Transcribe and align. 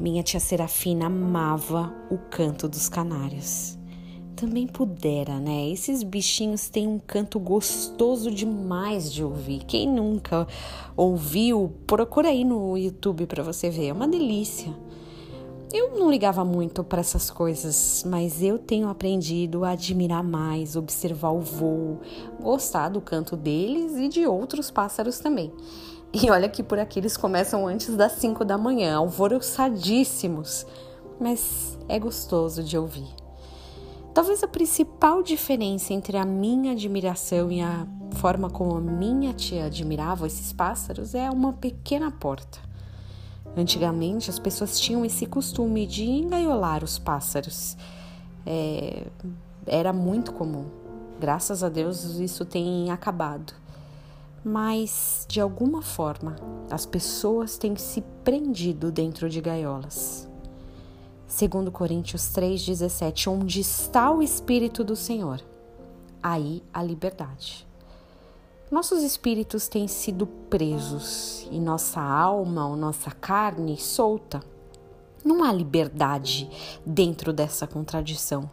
Minha 0.00 0.22
tia 0.22 0.38
Serafina 0.38 1.06
amava 1.06 1.92
o 2.08 2.16
canto 2.16 2.68
dos 2.68 2.88
canários. 2.88 3.76
Também 4.36 4.64
pudera, 4.64 5.40
né? 5.40 5.68
Esses 5.70 6.04
bichinhos 6.04 6.68
têm 6.68 6.86
um 6.86 7.00
canto 7.00 7.40
gostoso 7.40 8.30
demais 8.30 9.12
de 9.12 9.24
ouvir. 9.24 9.64
Quem 9.64 9.88
nunca 9.88 10.46
ouviu, 10.96 11.72
procura 11.84 12.28
aí 12.28 12.44
no 12.44 12.78
YouTube 12.78 13.26
para 13.26 13.42
você 13.42 13.70
ver. 13.70 13.88
É 13.88 13.92
uma 13.92 14.06
delícia. 14.06 14.72
Eu 15.72 15.98
não 15.98 16.08
ligava 16.08 16.44
muito 16.44 16.84
para 16.84 17.00
essas 17.00 17.28
coisas, 17.28 18.04
mas 18.06 18.40
eu 18.40 18.56
tenho 18.56 18.88
aprendido 18.88 19.64
a 19.64 19.70
admirar 19.70 20.22
mais, 20.22 20.76
observar 20.76 21.32
o 21.32 21.40
voo, 21.40 22.00
gostar 22.40 22.88
do 22.88 23.00
canto 23.00 23.36
deles 23.36 23.96
e 23.96 24.06
de 24.06 24.24
outros 24.28 24.70
pássaros 24.70 25.18
também. 25.18 25.52
E 26.12 26.30
olha 26.30 26.48
que 26.48 26.62
por 26.62 26.78
aqui 26.78 26.98
eles 26.98 27.16
começam 27.16 27.66
antes 27.66 27.94
das 27.94 28.12
5 28.12 28.44
da 28.44 28.56
manhã, 28.56 28.96
alvoroçadíssimos, 28.96 30.66
mas 31.20 31.78
é 31.86 31.98
gostoso 31.98 32.62
de 32.62 32.78
ouvir. 32.78 33.08
Talvez 34.14 34.42
a 34.42 34.48
principal 34.48 35.22
diferença 35.22 35.92
entre 35.92 36.16
a 36.16 36.24
minha 36.24 36.72
admiração 36.72 37.52
e 37.52 37.60
a 37.60 37.86
forma 38.12 38.48
como 38.48 38.76
a 38.76 38.80
minha 38.80 39.34
tia 39.34 39.66
admirava 39.66 40.26
esses 40.26 40.50
pássaros 40.50 41.14
é 41.14 41.30
uma 41.30 41.52
pequena 41.52 42.10
porta. 42.10 42.58
Antigamente 43.54 44.30
as 44.30 44.38
pessoas 44.38 44.80
tinham 44.80 45.04
esse 45.04 45.26
costume 45.26 45.86
de 45.86 46.04
engaiolar 46.04 46.82
os 46.82 46.98
pássaros. 46.98 47.76
É, 48.46 49.06
era 49.66 49.92
muito 49.92 50.32
comum. 50.32 50.64
Graças 51.20 51.62
a 51.62 51.68
Deus 51.68 52.18
isso 52.18 52.46
tem 52.46 52.90
acabado 52.90 53.67
mas 54.44 55.26
de 55.28 55.40
alguma 55.40 55.82
forma 55.82 56.36
as 56.70 56.86
pessoas 56.86 57.58
têm 57.58 57.76
se 57.76 58.02
prendido 58.22 58.90
dentro 58.90 59.28
de 59.28 59.40
gaiolas. 59.40 60.28
Segundo 61.26 61.70
Coríntios 61.70 62.32
3:17, 62.32 63.28
onde 63.28 63.60
está 63.60 64.10
o 64.10 64.22
espírito 64.22 64.82
do 64.82 64.96
Senhor, 64.96 65.40
aí 66.22 66.62
a 66.72 66.82
liberdade. 66.82 67.66
Nossos 68.70 69.02
espíritos 69.02 69.66
têm 69.66 69.88
sido 69.88 70.26
presos 70.26 71.46
e 71.50 71.58
nossa 71.58 72.00
alma 72.00 72.68
ou 72.68 72.76
nossa 72.76 73.10
carne 73.10 73.78
solta. 73.78 74.42
Não 75.24 75.42
há 75.42 75.52
liberdade 75.52 76.50
dentro 76.84 77.32
dessa 77.32 77.66
contradição. 77.66 78.50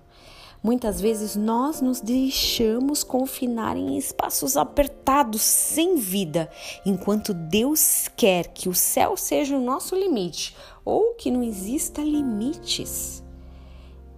Muitas 0.65 0.99
vezes 0.99 1.35
nós 1.35 1.79
nos 1.79 2.01
deixamos 2.01 3.03
confinar 3.03 3.77
em 3.77 3.99
espaços 3.99 4.57
apertados, 4.57 5.43
sem 5.43 5.95
vida, 5.95 6.49
enquanto 6.83 7.35
Deus 7.35 8.09
quer 8.15 8.47
que 8.47 8.67
o 8.67 8.73
céu 8.73 9.15
seja 9.15 9.55
o 9.55 9.63
nosso 9.63 9.93
limite 9.93 10.55
ou 10.83 11.13
que 11.13 11.29
não 11.29 11.43
exista 11.43 12.01
limites. 12.01 13.23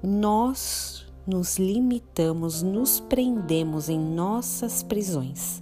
Nós 0.01 1.05
nos 1.27 1.57
limitamos, 1.57 2.61
nos 2.61 3.01
prendemos 3.01 3.89
em 3.89 3.99
nossas 3.99 4.81
prisões. 4.81 5.61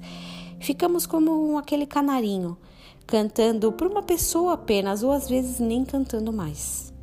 Ficamos 0.59 1.07
como 1.07 1.57
aquele 1.57 1.87
canarinho, 1.87 2.55
cantando 3.07 3.71
por 3.71 3.87
uma 3.87 4.03
pessoa 4.03 4.53
apenas, 4.53 5.01
ou 5.01 5.11
às 5.11 5.27
vezes 5.27 5.59
nem 5.59 5.83
cantando 5.83 6.31
mais. 6.31 6.93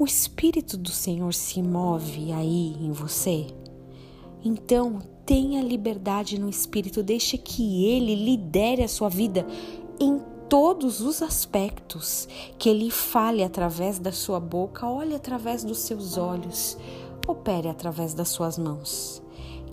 O 0.00 0.06
Espírito 0.06 0.78
do 0.78 0.88
Senhor 0.88 1.34
se 1.34 1.62
move 1.62 2.32
aí 2.32 2.74
em 2.80 2.90
você? 2.90 3.48
Então, 4.42 4.98
tenha 5.26 5.60
liberdade 5.60 6.40
no 6.40 6.48
Espírito, 6.48 7.02
deixe 7.02 7.36
que 7.36 7.84
Ele 7.84 8.14
lidere 8.14 8.82
a 8.82 8.88
sua 8.88 9.10
vida 9.10 9.46
em 10.00 10.18
todos 10.48 11.02
os 11.02 11.20
aspectos, 11.20 12.26
que 12.58 12.70
Ele 12.70 12.90
fale 12.90 13.44
através 13.44 13.98
da 13.98 14.10
sua 14.10 14.40
boca, 14.40 14.88
olhe 14.88 15.14
através 15.14 15.62
dos 15.62 15.80
seus 15.80 16.16
olhos, 16.16 16.78
opere 17.28 17.68
através 17.68 18.14
das 18.14 18.30
suas 18.30 18.56
mãos. 18.56 19.22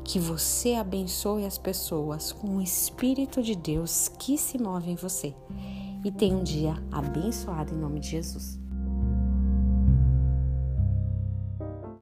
Que 0.04 0.20
você 0.20 0.74
abençoe 0.74 1.46
as 1.46 1.58
pessoas 1.58 2.34
com 2.34 2.58
o 2.58 2.62
Espírito 2.62 3.42
de 3.42 3.56
Deus 3.56 4.10
que 4.20 4.38
se 4.38 4.62
move 4.62 4.92
em 4.92 4.96
você. 4.96 5.34
E 6.04 6.12
tenha 6.12 6.36
um 6.36 6.44
dia 6.44 6.76
abençoado 6.92 7.74
em 7.74 7.78
nome 7.78 8.02
de 8.02 8.10
Jesus. 8.10 8.67